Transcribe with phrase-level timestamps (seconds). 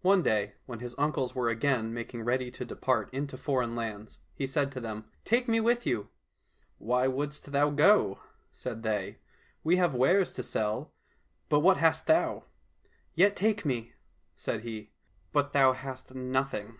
[0.00, 4.46] One day, when his uncles were again making ready to depart into foreign lands, he
[4.46, 6.08] said to them," Take me with you!"—"
[6.78, 8.20] Why shouldst thou go?"
[8.52, 9.18] said they;"
[9.62, 10.94] we have wares to sell,
[11.50, 12.44] but what hast thou?"—"
[13.14, 13.92] Yet take me,"
[14.34, 14.92] said he.—"
[15.30, 16.78] But thou hast nothing."